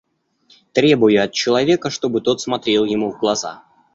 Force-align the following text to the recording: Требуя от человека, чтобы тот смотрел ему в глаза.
Требуя 0.71 1.25
от 1.25 1.31
человека, 1.33 1.91
чтобы 1.91 2.21
тот 2.21 2.41
смотрел 2.41 2.85
ему 2.85 3.11
в 3.11 3.19
глаза. 3.19 3.61